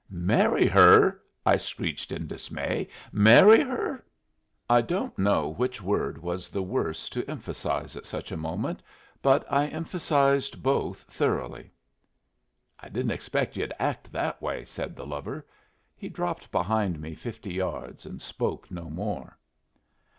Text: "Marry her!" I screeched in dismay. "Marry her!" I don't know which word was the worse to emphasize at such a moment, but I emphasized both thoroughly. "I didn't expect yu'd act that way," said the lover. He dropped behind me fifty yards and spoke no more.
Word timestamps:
"Marry 0.09 0.65
her!" 0.67 1.21
I 1.45 1.57
screeched 1.57 2.11
in 2.11 2.25
dismay. 2.25 2.89
"Marry 3.11 3.61
her!" 3.61 4.03
I 4.67 4.81
don't 4.81 5.15
know 5.19 5.49
which 5.49 5.79
word 5.79 6.17
was 6.17 6.49
the 6.49 6.63
worse 6.63 7.07
to 7.09 7.23
emphasize 7.29 7.95
at 7.95 8.07
such 8.07 8.31
a 8.31 8.35
moment, 8.35 8.81
but 9.21 9.45
I 9.47 9.67
emphasized 9.67 10.63
both 10.63 11.03
thoroughly. 11.03 11.69
"I 12.79 12.89
didn't 12.89 13.11
expect 13.11 13.55
yu'd 13.55 13.73
act 13.77 14.11
that 14.11 14.41
way," 14.41 14.65
said 14.65 14.95
the 14.95 15.05
lover. 15.05 15.45
He 15.95 16.09
dropped 16.09 16.51
behind 16.51 16.99
me 16.99 17.13
fifty 17.13 17.53
yards 17.53 18.03
and 18.03 18.19
spoke 18.23 18.71
no 18.71 18.89
more. 18.89 19.37